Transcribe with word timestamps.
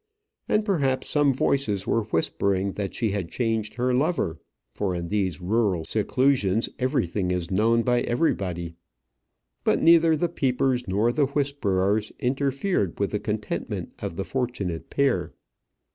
And 0.49 0.65
perhaps 0.65 1.11
some 1.11 1.31
voices 1.31 1.85
were 1.85 2.05
whispering 2.05 2.71
that 2.71 2.95
she 2.95 3.11
had 3.11 3.29
changed 3.29 3.75
her 3.75 3.93
lover; 3.93 4.39
for 4.73 4.95
in 4.95 5.09
these 5.09 5.39
rural 5.39 5.85
seclusions 5.85 6.69
everything 6.79 7.29
is 7.29 7.51
known 7.51 7.83
by 7.83 8.01
everybody. 8.01 8.73
But 9.63 9.79
neither 9.79 10.17
the 10.17 10.27
peepers 10.27 10.87
nor 10.87 11.11
the 11.11 11.27
whisperers 11.27 12.11
interfered 12.19 12.99
with 12.99 13.11
the 13.11 13.19
contentment 13.19 13.91
of 13.99 14.15
the 14.15 14.25
fortunate 14.25 14.89
pair. 14.89 15.35